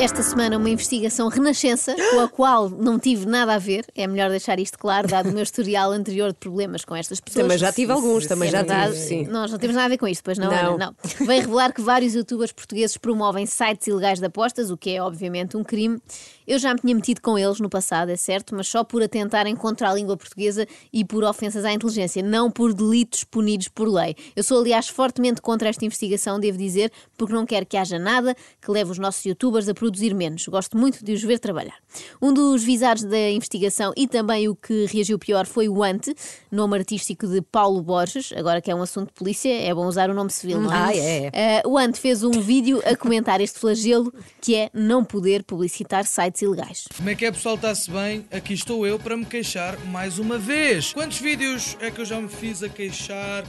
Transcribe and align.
Esta 0.00 0.22
semana 0.22 0.56
uma 0.56 0.70
investigação 0.70 1.28
renascença 1.28 1.94
com 2.10 2.20
a 2.20 2.28
qual 2.28 2.70
não 2.70 2.98
tive 2.98 3.26
nada 3.26 3.52
a 3.54 3.58
ver. 3.58 3.84
É 3.94 4.06
melhor 4.06 4.30
deixar 4.30 4.58
isto 4.58 4.78
claro, 4.78 5.06
dado 5.06 5.28
o 5.28 5.32
meu 5.32 5.42
historial 5.42 5.92
anterior 5.92 6.28
de 6.32 6.38
problemas 6.38 6.86
com 6.86 6.96
estas 6.96 7.20
pessoas. 7.20 7.44
Também 7.44 7.58
já 7.58 7.70
tive 7.70 7.92
alguns, 7.92 8.26
também 8.26 8.48
É 8.48 8.52
já 8.52 8.58
verdade. 8.62 8.94
tive, 8.94 9.04
sim. 9.04 9.26
Nós 9.26 9.50
não 9.52 9.58
temos 9.58 9.76
nada 9.76 9.86
a 9.86 9.88
ver 9.90 9.98
com 9.98 10.08
isto, 10.08 10.24
pois 10.24 10.38
não, 10.38 10.50
Não. 10.50 10.74
Ana? 10.74 10.94
Não. 11.20 11.26
Vem 11.26 11.40
revelar 11.42 11.72
que 11.74 11.82
vários 11.82 12.14
youtubers 12.14 12.50
portugueses 12.50 12.96
promovem 12.96 13.44
sites 13.44 13.86
ilegais 13.88 14.18
de 14.18 14.24
apostas, 14.24 14.70
o 14.70 14.76
que 14.76 14.90
é 14.96 15.02
obviamente 15.02 15.54
um 15.56 15.62
crime. 15.62 16.00
Eu 16.46 16.58
já 16.58 16.72
me 16.72 16.80
tinha 16.80 16.94
metido 16.94 17.20
com 17.20 17.38
eles 17.38 17.60
no 17.60 17.68
passado, 17.68 18.08
é 18.10 18.16
certo, 18.16 18.54
mas 18.56 18.66
só 18.66 18.82
por 18.82 19.02
atentarem 19.02 19.54
contra 19.54 19.90
a 19.90 19.94
língua 19.94 20.16
portuguesa 20.16 20.66
e 20.92 21.04
por 21.04 21.22
ofensas 21.24 21.64
à 21.64 21.72
inteligência, 21.72 22.22
não 22.22 22.50
por 22.50 22.72
delitos 22.72 23.22
punidos 23.22 23.68
por 23.68 23.86
lei. 23.86 24.16
Eu 24.34 24.42
sou, 24.42 24.60
aliás, 24.60 24.88
fortemente 24.88 25.42
contra 25.42 25.68
esta 25.68 25.84
investigação, 25.84 26.40
devo 26.40 26.56
dizer, 26.56 26.90
porque 27.18 27.34
não 27.34 27.44
quero 27.44 27.66
que 27.66 27.76
haja 27.76 27.98
nada 27.98 28.34
que 28.60 28.70
leve 28.70 28.90
os 28.90 28.98
nossos 28.98 29.24
youtubers 29.26 29.68
a 29.68 29.74
produzir 29.74 29.89
menos. 30.14 30.46
Gosto 30.46 30.76
muito 30.76 31.04
de 31.04 31.12
os 31.12 31.22
ver 31.22 31.38
trabalhar. 31.38 31.76
Um 32.20 32.32
dos 32.32 32.62
visados 32.62 33.04
da 33.04 33.30
investigação 33.30 33.92
e 33.96 34.06
também 34.06 34.48
o 34.48 34.54
que 34.54 34.86
reagiu 34.86 35.18
pior 35.18 35.46
foi 35.46 35.68
o 35.68 35.82
Ante, 35.82 36.14
nome 36.50 36.76
artístico 36.76 37.26
de 37.26 37.40
Paulo 37.40 37.82
Borges, 37.82 38.32
agora 38.36 38.60
que 38.60 38.70
é 38.70 38.74
um 38.74 38.82
assunto 38.82 39.08
de 39.08 39.14
polícia, 39.14 39.50
é 39.50 39.74
bom 39.74 39.86
usar 39.86 40.10
o 40.10 40.14
nome 40.14 40.30
civil, 40.30 40.60
não 40.60 40.72
é? 40.72 40.76
Ah, 40.76 40.96
é. 40.96 41.30
Eh, 41.32 41.62
o 41.66 41.78
Ante 41.78 41.98
fez 41.98 42.22
um 42.22 42.32
vídeo 42.32 42.82
a 42.84 42.96
comentar 42.96 43.40
este 43.40 43.58
flagelo 43.58 44.12
que 44.40 44.54
é 44.54 44.70
não 44.72 45.04
poder 45.04 45.42
publicitar 45.44 46.04
sites 46.04 46.42
ilegais. 46.42 46.84
Como 46.96 47.08
é 47.08 47.14
que 47.14 47.24
é 47.24 47.32
pessoal, 47.32 47.54
está-se 47.54 47.90
bem? 47.90 48.26
Aqui 48.30 48.54
estou 48.54 48.86
eu 48.86 48.98
para 48.98 49.16
me 49.16 49.24
queixar 49.24 49.78
mais 49.86 50.18
uma 50.18 50.38
vez. 50.38 50.92
Quantos 50.92 51.18
vídeos 51.18 51.76
é 51.80 51.90
que 51.90 52.00
eu 52.00 52.04
já 52.04 52.20
me 52.20 52.28
fiz 52.28 52.62
a 52.62 52.68
queixar? 52.68 53.44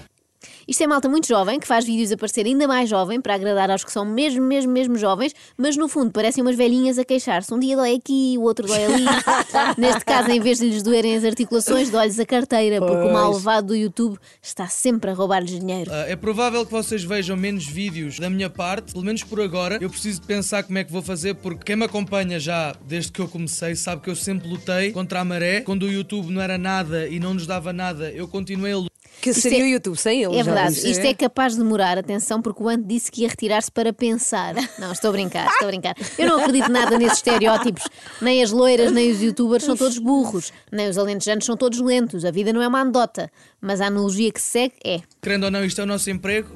Isto 0.67 0.84
é 0.84 0.88
malta 0.88 1.09
muito 1.09 1.28
jovem, 1.28 1.59
que 1.59 1.67
faz 1.67 1.86
vídeos 1.86 2.11
a 2.11 2.17
parecer 2.17 2.45
ainda 2.45 2.67
mais 2.67 2.89
jovem, 2.89 3.20
para 3.20 3.36
agradar 3.36 3.70
aos 3.70 3.84
que 3.84 3.92
são 3.92 4.06
mesmo, 4.06 4.42
mesmo, 4.42 4.72
mesmo 4.72 4.98
jovens, 4.98 5.33
mas 5.58 5.78
no 5.78 5.88
fundo 5.88 6.11
parecem 6.11 6.44
umas 6.44 6.56
velhinhas 6.56 6.98
a 6.98 7.06
queixar-se. 7.06 7.53
Um 7.53 7.59
dia 7.59 7.75
dói 7.75 7.95
aqui, 7.95 8.36
o 8.38 8.42
outro 8.42 8.67
dói 8.67 8.86
ali. 8.86 9.06
Neste 9.78 10.06
caso, 10.06 10.30
em 10.30 10.39
vez 10.39 10.59
de 10.59 10.70
lhes 10.70 10.83
doerem 10.83 11.16
as 11.16 11.23
articulações, 11.23 11.89
dói-lhes 11.89 12.20
a 12.20 12.25
carteira, 12.25 12.80
porque 12.80 13.08
o 13.08 13.14
malvado 13.14 13.67
do 13.67 13.75
YouTube 13.75 14.17
está 14.42 14.67
sempre 14.67 15.11
a 15.11 15.14
roubar-lhes 15.14 15.59
dinheiro. 15.59 15.92
Ah, 15.94 16.06
é 16.08 16.16
provável 16.16 16.66
que 16.66 16.72
vocês 16.72 17.03
vejam 17.03 17.38
menos 17.38 17.66
vídeos 17.66 18.20
da 18.20 18.30
minha 18.30 18.50
parte, 18.50 18.94
pelo 18.94 19.03
menos 19.03 19.23
por 19.23 19.42
agora. 19.42 19.78
Eu 19.81 19.89
preciso 19.89 20.22
de 20.22 20.28
pensar 20.28 20.64
como 20.64 20.78
é 20.78 20.83
que 20.83 20.92
vou 20.92 21.02
fazer, 21.02 21.36
porque 21.36 21.66
quem 21.66 21.76
me 21.76 21.86
acompanha 21.86 22.39
já 22.39 22.76
desde 22.86 23.11
que 23.11 23.20
eu 23.20 23.28
comecei 23.28 23.76
sabe 23.76 24.02
que 24.02 24.09
eu 24.09 24.16
sempre 24.16 24.48
lutei 24.48 24.92
contra 24.92 25.22
a 25.22 25.26
maré. 25.26 25.61
Quando 25.61 25.83
o 25.83 25.92
YouTube 25.92 26.31
não 26.31 26.42
era 26.42 26.58
nada 26.58 27.08
e 27.08 27.20
não 27.20 27.33
nos 27.33 27.48
dava 27.48 27.72
nada, 27.73 28.11
eu 28.11 28.28
continuei 28.28 28.73
a 28.73 28.78
lutar. 28.78 28.91
Que 29.20 29.30
Isto 29.31 29.42
seria 29.42 29.59
é- 29.59 29.64
o 29.64 29.67
YouTube 29.67 29.98
sem 29.98 30.23
ele. 30.23 30.36
É 30.38 30.44
verdade, 30.44 30.73
viste? 30.73 30.90
isto 30.92 31.06
é 31.06 31.14
capaz 31.14 31.54
de 31.54 31.59
demorar, 31.59 31.98
atenção, 31.98 32.42
porque 32.42 32.64
o 32.64 32.70
Ante 32.70 32.86
disse 32.86 33.12
que 33.12 33.22
ia 33.22 33.28
retirar-se 33.28 33.72
para 33.72 33.92
pensar. 33.94 34.56
Não, 34.80 34.92
estou 34.92 35.09
a 35.09 35.12
brincar, 35.14 35.48
estou 35.48 35.67
a 35.67 35.72
brincar. 35.72 35.95
Eu 36.17 36.28
não 36.28 36.40
acredito 36.40 36.70
nada 36.70 36.98
nesses 36.98 37.17
estereótipos. 37.17 37.84
Nem 38.22 38.42
as 38.42 38.52
loiras, 38.52 38.92
nem 38.92 39.12
os 39.12 39.22
youtubers 39.22 39.64
são 39.64 39.76
todos 39.76 39.98
burros, 40.00 40.52
nem 40.72 40.88
os 40.89 40.98
alentejanos 40.98 41.45
são 41.45 41.56
todos 41.56 41.80
lentos. 41.80 42.26
A 42.26 42.32
vida 42.32 42.52
não 42.52 42.62
é 42.62 42.67
uma 42.67 42.80
anedota, 42.82 43.32
mas 43.59 43.80
a 43.82 43.88
analogia 43.88 44.32
que 44.32 44.42
se 44.42 44.48
segue 44.48 44.73
é. 44.84 45.02
Querendo 45.22 45.44
ou 45.45 45.52
não, 45.52 45.64
isto 45.64 45.80
é 45.82 45.84
o 45.84 45.88
nosso 45.88 46.09
emprego. 46.09 46.50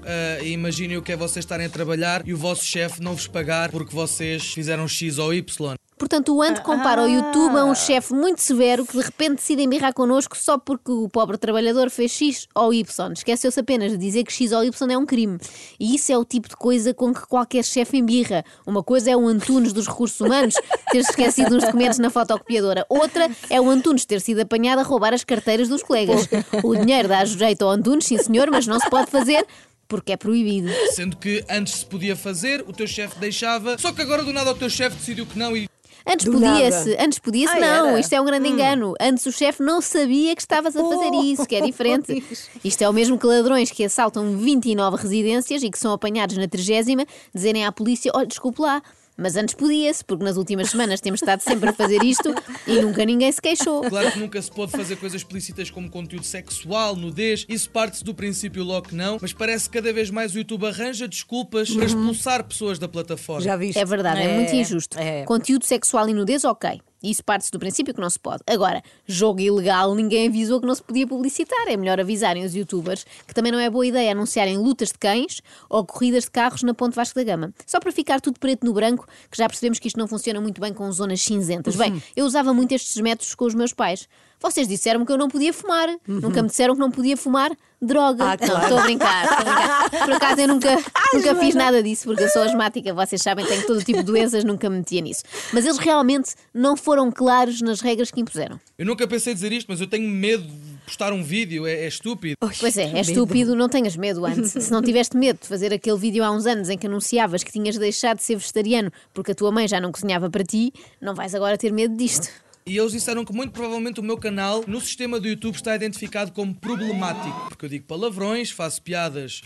e 0.44 0.50
imaginem 0.50 0.98
o 0.98 1.02
que 1.02 1.12
é 1.12 1.16
vocês 1.16 1.44
estarem 1.46 1.66
a 1.68 1.70
trabalhar 1.70 2.28
e 2.28 2.34
o 2.34 2.38
vosso 2.38 2.64
chefe 2.64 3.02
não 3.02 3.14
vos 3.14 3.28
pagar 3.28 3.70
porque 3.72 3.94
vocês 3.94 4.44
fizeram 4.54 4.88
X 4.88 5.18
ou 5.20 5.34
Y. 5.34 5.76
Portanto, 5.98 6.36
o 6.36 6.42
Ante 6.42 6.62
compara 6.62 7.04
o 7.04 7.08
YouTube 7.08 7.58
a 7.58 7.64
um 7.64 7.74
chefe 7.74 8.14
muito 8.14 8.42
severo 8.42 8.86
que 8.86 8.98
de 8.98 9.04
repente 9.04 9.36
decide 9.36 9.64
embirrar 9.64 9.94
connosco 9.94 10.36
só 10.36 10.58
porque 10.58 10.92
o 10.92 11.08
pobre 11.08 11.38
trabalhador 11.38 11.90
fez 11.90 12.12
X 12.12 12.48
ou 12.54 12.74
Y. 12.74 13.14
Esqueceu-se 13.14 13.60
apenas 13.60 13.94
de 13.94 13.98
dizer 13.98 14.26
que 14.26 14.34
X 14.34 14.52
ou 14.52 14.64
Y 14.64 14.92
é 14.92 14.98
um 14.98 15.06
crime. 15.06 15.38
E 15.80 15.96
isso 15.96 16.12
é 16.12 16.18
o 16.18 16.26
tipo 16.26 16.50
de 16.50 16.56
coisa 16.58 16.94
com 16.94 17.14
que 17.14 17.26
qualquer 17.26 17.64
chefe 17.64 17.98
embirra. 17.98 18.44
Uma 18.68 18.84
coisa 18.84 19.10
é 19.10 19.16
o 19.16 19.26
Antunes 19.26 19.72
dos 19.72 19.88
recursos 19.88 20.20
humanos 20.20 20.56
ter 20.92 21.00
esquecido 21.00 21.56
uns 21.56 21.64
documentos 21.64 21.98
na 21.98 22.10
fotocopiadora. 22.10 22.86
Outra 22.90 23.30
é 23.50 23.62
o 23.62 23.70
Antunes 23.70 24.06
ter 24.06 24.20
sido 24.20 24.42
apanhado 24.42 24.80
a 24.80 24.84
roubar 24.84 25.14
as 25.14 25.24
carteiras 25.24 25.70
dos 25.70 25.82
colegas. 25.82 26.28
O 26.62 26.76
dinheiro 26.76 27.08
dá 27.08 27.24
jeito 27.24 27.64
ao 27.64 27.72
Antunes, 27.72 28.06
sim 28.06 28.18
senhor, 28.18 28.52
mas 28.52 28.68
não 28.68 28.80
se 28.80 28.90
pode 28.90 29.10
fazer 29.10 29.46
porque 29.88 30.12
é 30.12 30.18
proibido. 30.18 30.68
Sendo 30.92 31.16
que 31.16 31.46
antes 31.50 31.76
se 31.76 31.86
podia 31.86 32.16
fazer, 32.16 32.66
o 32.68 32.74
teu 32.74 32.88
chefe 32.88 33.18
deixava. 33.20 33.78
Só 33.78 33.94
que 33.94 34.02
agora 34.02 34.24
do 34.24 34.34
nada 34.34 34.52
o 34.52 34.56
teu 34.56 34.70
chefe 34.70 34.98
decidiu 34.98 35.26
que 35.26 35.38
não 35.38 35.56
e 35.56 35.70
Antes 36.08 36.26
podia-se, 36.28 36.96
antes 37.00 37.20
podia-se, 37.20 37.58
Ah, 37.58 37.60
não. 37.60 37.88
era? 37.90 38.00
Isto 38.00 38.14
é 38.14 38.22
um 38.22 38.26
grande 38.26 38.48
engano. 38.48 38.94
Antes 39.02 39.26
o 39.26 39.32
chefe 39.32 39.64
não 39.64 39.82
sabia 39.82 40.36
que 40.36 40.42
estavas 40.42 40.76
a 40.76 40.80
fazer 40.84 41.12
isso, 41.16 41.46
que 41.48 41.56
é 41.56 41.62
diferente. 41.66 42.24
Isto 42.64 42.82
é 42.84 42.90
o 42.90 42.94
mesmo 42.94 43.18
que 43.18 43.26
ladrões 43.26 43.72
que 43.72 43.84
assaltam 43.84 44.38
29 44.38 44.98
residências 44.98 45.64
e 45.64 45.70
que 45.70 45.80
são 45.80 45.92
apanhados 45.94 46.38
na 46.38 46.48
30 46.48 47.08
dizerem 47.34 47.66
à 47.66 47.72
polícia: 47.72 48.12
olha, 48.14 48.28
desculpe 48.28 48.62
lá. 48.62 48.82
Mas 49.18 49.36
antes 49.38 49.56
podia-se, 49.56 50.04
porque 50.04 50.24
nas 50.26 50.36
últimas 50.36 50.70
semanas 50.70 51.00
temos 51.00 51.22
estado 51.22 51.40
sempre 51.40 51.70
a 51.70 51.74
fazer 51.74 52.04
isto 52.04 52.34
e 52.68 52.82
nunca 52.82 53.06
ninguém 53.06 53.32
se 53.32 53.42
queixou. 53.42 53.82
Claro 53.84 54.12
que 54.12 54.20
nunca 54.20 54.42
se 54.42 54.52
pode 54.52 54.72
fazer 54.74 54.98
coisas 54.98 55.22
explícitas 55.22 55.70
como 55.70 55.90
conteúdo 55.90 56.26
sexual, 56.26 56.96
nudez, 56.96 57.46
isso 57.48 57.70
parte-se 57.70 58.04
do 58.04 58.14
princípio 58.14 58.64
logo 58.64 58.90
que 58.90 58.96
não, 58.96 59.18
mas 59.22 59.32
parece 59.32 59.70
que 59.70 59.78
cada 59.78 59.94
vez 59.94 60.10
mais 60.10 60.36
o 60.36 60.38
YouTube 60.40 60.66
arranja 60.68 61.08
desculpas 61.08 61.70
para 61.72 61.86
expulsar 61.86 62.44
pessoas 62.44 62.78
da 62.78 62.88
plataforma. 62.90 63.42
Já 63.42 63.56
viste? 63.56 63.80
É 63.80 63.86
verdade, 63.86 64.20
é, 64.20 64.26
É, 64.26 64.36
muito 64.36 64.54
injusto. 64.54 65.00
é. 65.00 65.24
Conteúdo 65.24 65.66
sexual 65.66 66.10
e 66.10 66.14
nudez, 66.14 66.44
ok. 66.44 66.82
Isso 67.10 67.24
parte-se 67.24 67.52
do 67.52 67.60
princípio 67.60 67.94
que 67.94 68.02
não 68.02 68.10
se 68.10 68.20
pode. 68.20 68.42
Agora, 68.48 68.82
jogo 69.06 69.40
ilegal, 69.40 69.94
ninguém 69.94 70.28
avisou 70.28 70.60
que 70.60 70.68
não 70.68 70.76
se 70.76 70.84
podia 70.84 71.06
publicitar. 71.06 71.68
É 71.68 71.78
melhor 71.78 72.00
avisarem 72.00 72.44
os 72.44 72.56
youtubers 72.56 73.06
que 73.28 73.34
também 73.34 73.52
não 73.52 73.60
é 73.60 73.70
boa 73.70 73.86
ideia 73.86 74.12
anunciarem 74.12 74.58
lutas 74.58 74.90
de 74.90 74.98
cães 74.98 75.42
ou 75.70 75.86
corridas 75.86 76.24
de 76.24 76.32
carros 76.32 76.64
na 76.64 76.74
Ponte 76.74 76.96
Vasco 76.96 77.16
da 77.16 77.24
Gama. 77.24 77.54
Só 77.66 77.80
para 77.80 77.92
ficar 77.92 78.20
tudo 78.20 78.40
preto 78.40 78.66
no 78.66 78.74
branco, 78.74 79.08
que 79.30 79.38
já 79.38 79.48
percebemos 79.48 79.80
que 79.80 79.88
isto 79.88 80.00
não 80.00 80.08
funciona 80.08 80.42
muito 80.42 80.60
bem 80.60 80.74
com 80.74 80.92
zonas 80.92 81.22
cinzentas. 81.22 81.76
Bem, 81.76 82.02
eu 82.16 82.26
usava 82.26 82.54
muito 82.54 82.74
estes 82.74 83.00
métodos 83.02 83.36
com 83.36 83.46
os 83.46 83.54
meus 83.54 83.74
pais. 83.74 84.08
Vocês 84.46 84.68
disseram-me 84.68 85.08
que 85.08 85.12
eu 85.12 85.18
não 85.18 85.28
podia 85.28 85.52
fumar. 85.52 85.90
Nunca 86.08 86.44
me 86.44 86.50
disseram 86.50 86.76
que 86.76 86.80
não 86.80 86.92
podia 86.92 87.18
fumar 87.18 87.52
droga. 87.82 88.24
Ah, 88.24 88.38
Não, 88.40 88.48
claro. 88.48 88.62
estou 88.64 88.78
a 88.78 88.84
brincar, 88.84 89.24
estou 89.24 89.38
a 89.38 89.44
brincar. 89.44 89.90
Por 90.06 90.14
acaso 90.14 90.42
eu 90.42 90.48
nunca, 90.48 90.76
nunca 91.14 91.36
fiz 91.36 91.56
nada 91.56 91.82
disso, 91.82 92.06
porque 92.06 92.24
eu 92.24 92.30
sou 92.30 92.44
asmática, 92.44 92.94
vocês 92.94 93.22
sabem, 93.22 93.44
tenho 93.46 93.66
todo 93.66 93.84
tipo 93.84 94.00
de 94.00 94.06
doenças, 94.06 94.44
nunca 94.44 94.70
me 94.70 94.78
metia 94.78 95.02
nisso. 95.02 95.24
Mas 95.52 95.66
eles 95.66 95.78
realmente 95.80 96.34
não 96.54 96.78
foram 96.78 97.12
claros 97.12 97.62
nas 97.62 97.82
regras 97.82 98.12
que 98.12 98.22
impuseram. 98.22 98.60
Eu 98.78 98.86
nunca 98.86 99.08
pensei 99.08 99.34
dizer 99.34 99.52
isto, 99.52 99.68
mas 99.68 99.82
eu 99.82 99.88
tenho 99.88 100.08
medo 100.08 100.44
de 100.44 100.76
postar 100.86 101.12
um 101.12 101.24
vídeo, 101.24 101.66
é, 101.66 101.86
é 101.86 101.88
estúpido. 101.88 102.36
Pois 102.60 102.78
é, 102.78 102.92
é 102.94 103.02
estúpido, 103.02 103.56
não 103.56 103.68
tenhas 103.68 103.96
medo 103.98 104.24
antes. 104.26 104.52
Se 104.52 104.72
não 104.72 104.82
tiveste 104.82 105.18
medo 105.18 105.40
de 105.42 105.48
fazer 105.48 105.74
aquele 105.74 105.98
vídeo 105.98 106.24
há 106.24 106.30
uns 106.32 106.46
anos 106.46 106.70
em 106.70 106.78
que 106.78 106.86
anunciavas 106.86 107.44
que 107.44 107.52
tinhas 107.52 107.78
deixado 107.78 108.18
de 108.18 108.24
ser 108.24 108.36
vegetariano 108.36 108.92
porque 109.12 109.32
a 109.32 109.36
tua 109.36 109.52
mãe 109.52 109.68
já 109.68 109.80
não 109.80 109.92
cozinhava 109.92 110.30
para 110.30 110.44
ti, 110.44 110.72
não 111.02 111.16
vais 111.16 111.34
agora 111.34 111.58
ter 111.58 111.72
medo 111.72 111.96
disto. 111.96 112.30
E 112.68 112.80
eles 112.80 112.94
disseram 112.94 113.24
que 113.24 113.32
muito 113.32 113.52
provavelmente 113.52 114.00
o 114.00 114.04
meu 114.04 114.18
canal 114.18 114.64
no 114.66 114.82
sistema 114.82 115.20
do 115.20 115.28
YouTube 115.28 115.54
está 115.54 115.76
identificado 115.76 116.32
como 116.32 116.56
problemático, 116.56 117.48
porque 117.48 117.64
eu 117.66 117.70
digo 117.70 117.86
palavrões, 117.86 118.50
faço 118.50 118.82
piadas 118.82 119.44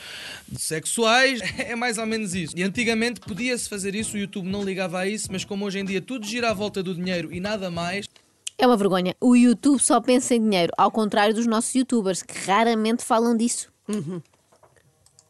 sexuais, 0.57 1.41
é 1.59 1.75
mais 1.75 1.97
ou 1.97 2.05
menos 2.05 2.33
isso. 2.33 2.57
E 2.57 2.63
antigamente 2.63 3.19
podia-se 3.19 3.67
fazer 3.67 3.93
isso, 3.93 4.15
o 4.15 4.17
YouTube 4.17 4.47
não 4.47 4.63
ligava 4.63 4.99
a 4.99 5.05
isso, 5.05 5.27
mas 5.33 5.43
como 5.43 5.65
hoje 5.65 5.79
em 5.79 5.83
dia 5.83 6.01
tudo 6.01 6.25
gira 6.25 6.49
à 6.51 6.53
volta 6.53 6.81
do 6.81 6.95
dinheiro 6.95 7.29
e 7.33 7.41
nada 7.41 7.69
mais, 7.69 8.07
É 8.57 8.65
uma 8.65 8.77
vergonha. 8.77 9.13
O 9.19 9.35
YouTube 9.35 9.81
só 9.81 9.99
pensa 9.99 10.33
em 10.35 10.41
dinheiro, 10.41 10.71
ao 10.77 10.89
contrário 10.89 11.35
dos 11.35 11.45
nossos 11.45 11.75
youtubers, 11.75 12.21
que 12.23 12.37
raramente 12.45 13.03
falam 13.03 13.35
disso. 13.35 13.69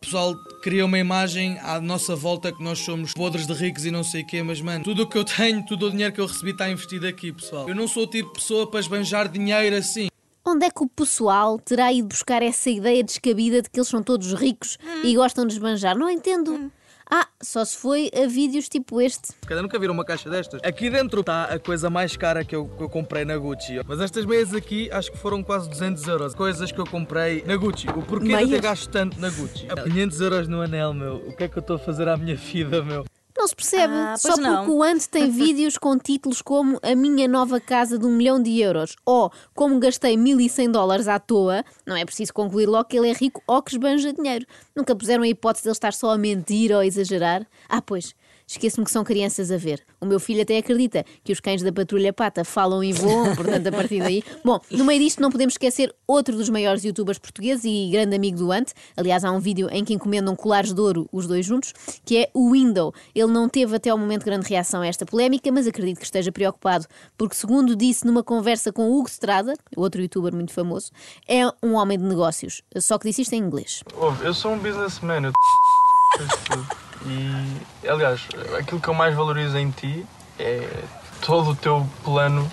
O 0.01 0.05
pessoal 0.05 0.33
cria 0.61 0.85
uma 0.85 0.97
imagem 0.97 1.59
à 1.59 1.81
nossa 1.81 2.15
volta 2.15 2.53
que 2.53 2.63
nós 2.63 2.79
somos 2.79 3.13
podres 3.13 3.45
de 3.45 3.51
ricos 3.51 3.85
e 3.85 3.91
não 3.91 4.01
sei 4.01 4.21
o 4.21 4.25
quê, 4.25 4.41
mas 4.41 4.61
mano, 4.61 4.81
tudo 4.81 5.03
o 5.03 5.07
que 5.07 5.17
eu 5.17 5.25
tenho, 5.25 5.63
todo 5.65 5.87
o 5.87 5.91
dinheiro 5.91 6.13
que 6.13 6.21
eu 6.21 6.25
recebi 6.25 6.51
está 6.51 6.69
investido 6.69 7.05
aqui, 7.05 7.33
pessoal. 7.33 7.67
Eu 7.67 7.75
não 7.75 7.85
sou 7.85 8.03
o 8.03 8.07
tipo 8.07 8.29
de 8.29 8.39
pessoa 8.39 8.65
para 8.65 8.79
esbanjar 8.79 9.27
dinheiro 9.27 9.75
assim. 9.75 10.07
Onde 10.45 10.65
é 10.65 10.69
que 10.71 10.81
o 10.81 10.87
pessoal 10.87 11.59
terá 11.59 11.91
ido 11.91 12.07
buscar 12.07 12.41
essa 12.41 12.69
ideia 12.69 13.03
descabida 13.03 13.61
de 13.61 13.69
que 13.69 13.77
eles 13.77 13.89
são 13.89 14.01
todos 14.01 14.31
ricos 14.33 14.77
e 15.03 15.13
gostam 15.15 15.45
de 15.45 15.51
esbanjar? 15.53 15.97
Não 15.97 16.09
entendo. 16.09 16.71
Ah, 17.11 17.27
só 17.41 17.65
se 17.65 17.75
foi 17.75 18.11
a 18.13 18.27
vídeos 18.27 18.69
tipo 18.69 19.01
este. 19.01 19.29
Cada 19.47 19.63
nunca 19.63 19.79
viram 19.79 19.95
uma 19.95 20.05
caixa 20.05 20.29
destas? 20.29 20.61
Aqui 20.63 20.91
dentro 20.91 21.21
está 21.21 21.45
a 21.45 21.57
coisa 21.57 21.89
mais 21.89 22.15
cara 22.15 22.45
que 22.45 22.55
eu, 22.55 22.67
que 22.67 22.83
eu 22.83 22.87
comprei 22.89 23.25
na 23.25 23.35
Gucci. 23.35 23.81
Mas 23.87 23.99
estas 23.99 24.25
meias 24.25 24.53
aqui 24.53 24.91
acho 24.91 25.11
que 25.11 25.17
foram 25.17 25.41
quase 25.41 25.67
200 25.67 26.07
euros. 26.07 26.35
Coisas 26.35 26.71
que 26.71 26.79
eu 26.79 26.85
comprei 26.85 27.43
na 27.47 27.55
Gucci. 27.55 27.87
O 27.89 28.03
porquê 28.03 28.37
de 28.37 28.49
ter 28.49 28.61
gasto 28.61 28.89
tanto 28.91 29.19
na 29.19 29.29
Gucci? 29.31 29.65
500 29.65 30.21
euros 30.21 30.47
no 30.47 30.61
anel, 30.61 30.93
meu. 30.93 31.15
O 31.15 31.35
que 31.35 31.45
é 31.45 31.47
que 31.47 31.57
eu 31.57 31.61
estou 31.61 31.77
a 31.77 31.79
fazer 31.79 32.07
à 32.07 32.15
minha 32.15 32.35
vida, 32.37 32.83
meu? 32.83 33.03
Não 33.39 33.47
se 33.47 33.55
percebe. 33.55 33.93
Ah, 33.93 34.17
Só 34.17 34.35
não. 34.35 34.57
porque 34.65 34.71
o 34.71 34.83
Ante 34.83 35.07
tem 35.07 35.31
vídeos 35.31 35.77
com 35.77 35.97
títulos 35.97 36.41
como 36.41 36.77
A 36.83 36.93
Minha 36.93 37.25
Nova 37.25 37.57
Casa 37.61 37.97
de 37.97 38.05
um 38.05 38.11
Milhão 38.11 38.41
de 38.43 38.59
Euros 38.59 38.97
ou 39.05 39.31
Como 39.55 39.79
Gastei 39.79 40.17
1100 40.17 40.69
dólares 40.71 41.07
à 41.07 41.17
toa, 41.19 41.63
não 41.85 41.95
é 41.95 42.03
preciso 42.03 42.33
concluir 42.33 42.65
logo 42.67 42.83
que 42.89 42.97
ele 42.97 43.09
é 43.09 43.13
rico 43.13 43.41
ou 43.47 43.61
que 43.61 43.71
esbanja 43.71 44.11
dinheiro. 44.11 44.45
Nunca 44.75 44.93
puseram 44.93 45.23
a 45.23 45.27
hipótese 45.27 45.63
de 45.63 45.69
ele 45.69 45.73
estar 45.73 45.93
só 45.93 46.11
a 46.11 46.17
mentir 46.17 46.73
ou 46.73 46.79
a 46.79 46.85
exagerar. 46.85 47.47
Ah, 47.69 47.81
pois. 47.81 48.13
Esqueço-me 48.49 48.83
que 48.83 48.91
são 48.91 49.03
crianças 49.03 49.51
a 49.51 49.57
ver. 49.57 49.81
O 50.01 50.05
meu 50.05 50.19
filho 50.19 50.41
até 50.41 50.57
acredita 50.57 51.05
que 51.23 51.31
os 51.31 51.39
cães 51.39 51.61
da 51.61 51.71
patrulha 51.71 52.11
pata 52.11 52.43
falam 52.43 52.83
e 52.83 52.91
voam, 52.91 53.33
portanto, 53.37 53.67
a 53.67 53.71
partir 53.71 53.99
daí. 53.99 54.23
Bom, 54.43 54.59
no 54.71 54.83
meio 54.83 54.99
disto, 54.99 55.21
não 55.21 55.29
podemos 55.29 55.53
esquecer 55.53 55.93
outro 56.07 56.35
dos 56.35 56.49
maiores 56.49 56.83
youtubers 56.83 57.19
portugueses 57.19 57.63
e 57.65 57.89
grande 57.91 58.15
amigo 58.15 58.37
do 58.37 58.51
Ant. 58.51 58.71
Aliás, 58.97 59.23
há 59.23 59.31
um 59.31 59.39
vídeo 59.39 59.69
em 59.71 59.85
que 59.85 59.93
encomendam 59.93 60.35
colares 60.35 60.73
de 60.73 60.81
ouro 60.81 61.07
os 61.11 61.27
dois 61.27 61.45
juntos, 61.45 61.73
que 62.03 62.17
é 62.17 62.29
o 62.33 62.51
Window. 62.51 62.93
Ele 63.13 63.31
não 63.31 63.47
teve 63.47 63.75
até 63.75 63.91
ao 63.91 63.97
momento 63.97 64.25
grande 64.25 64.47
reação 64.47 64.81
a 64.81 64.87
esta 64.87 65.05
polémica, 65.05 65.51
mas 65.51 65.67
acredito 65.67 65.99
que 65.99 66.05
esteja 66.05 66.31
preocupado, 66.31 66.87
porque, 67.17 67.35
segundo 67.35 67.75
disse 67.75 68.05
numa 68.05 68.23
conversa 68.23 68.73
com 68.73 68.89
Hugo 68.89 69.07
Strada, 69.09 69.53
outro 69.75 70.01
youtuber 70.01 70.33
muito 70.33 70.53
famoso, 70.53 70.91
é 71.27 71.45
um 71.61 71.73
homem 71.73 71.97
de 71.97 72.03
negócios. 72.03 72.63
Só 72.77 72.97
que 72.97 73.07
disse 73.07 73.21
isto 73.21 73.33
em 73.33 73.39
inglês. 73.39 73.83
eu 74.23 74.33
sou 74.33 74.53
um 74.53 74.57
businessman, 74.57 75.25
eu 75.25 75.33
e 77.05 77.87
aliás, 77.87 78.27
aquilo 78.57 78.79
que 78.79 78.87
eu 78.87 78.93
mais 78.93 79.15
valorizo 79.15 79.57
em 79.57 79.71
ti 79.71 80.05
é 80.37 80.83
todo 81.21 81.51
o 81.51 81.55
teu 81.55 81.87
plano 82.03 82.49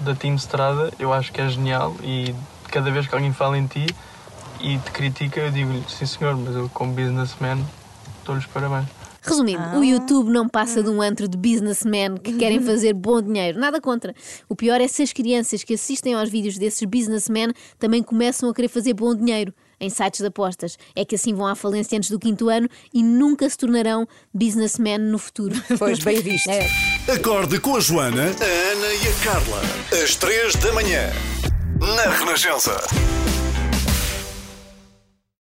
da 0.00 0.14
Team 0.14 0.34
Strada, 0.36 0.92
eu 0.98 1.12
acho 1.12 1.32
que 1.32 1.40
é 1.40 1.48
genial 1.48 1.94
e 2.02 2.34
cada 2.70 2.90
vez 2.90 3.06
que 3.06 3.14
alguém 3.14 3.32
fala 3.32 3.58
em 3.58 3.66
ti 3.66 3.86
e 4.60 4.78
te 4.78 4.90
critica, 4.90 5.40
eu 5.40 5.50
digo-lhe, 5.50 5.84
sim 5.88 6.06
senhor, 6.06 6.36
mas 6.36 6.54
eu 6.54 6.68
como 6.70 6.92
businessman 6.92 7.64
dou-lhes 8.24 8.46
parabéns. 8.46 8.86
Resumindo, 9.22 9.62
ah. 9.62 9.78
o 9.78 9.84
YouTube 9.84 10.30
não 10.30 10.48
passa 10.48 10.82
de 10.82 10.88
um 10.88 11.02
antro 11.02 11.28
de 11.28 11.36
businessmen 11.36 12.16
que 12.16 12.32
querem 12.38 12.60
fazer 12.60 12.94
bom 12.94 13.20
dinheiro. 13.20 13.58
Nada 13.58 13.80
contra. 13.80 14.14
O 14.48 14.56
pior 14.56 14.80
é 14.80 14.88
se 14.88 15.02
as 15.02 15.12
crianças 15.12 15.62
que 15.62 15.74
assistem 15.74 16.14
aos 16.14 16.30
vídeos 16.30 16.56
desses 16.56 16.82
businessmen 16.84 17.52
também 17.78 18.02
começam 18.02 18.48
a 18.48 18.54
querer 18.54 18.68
fazer 18.68 18.94
bom 18.94 19.14
dinheiro 19.14 19.52
em 19.80 19.88
sites 19.90 20.20
de 20.20 20.26
apostas. 20.26 20.78
É 20.94 21.04
que 21.04 21.14
assim 21.14 21.34
vão 21.34 21.46
à 21.46 21.54
falência 21.54 21.96
antes 21.96 22.10
do 22.10 22.18
quinto 22.18 22.48
ano 22.48 22.68
e 22.92 23.02
nunca 23.02 23.48
se 23.48 23.56
tornarão 23.56 24.06
businessmen 24.32 24.98
no 24.98 25.18
futuro. 25.18 25.54
Pois, 25.78 25.98
bem 26.00 26.20
visto. 26.20 26.50
É. 26.50 26.68
Acorde 27.10 27.58
com 27.58 27.76
a 27.76 27.80
Joana, 27.80 28.24
a 28.24 28.72
Ana 28.72 28.92
e 28.92 29.08
a 29.08 29.24
Carla. 29.24 29.62
Às 30.04 30.14
três 30.16 30.54
da 30.56 30.72
manhã. 30.72 31.10
Na 31.80 32.10
Renascença. 32.10 32.76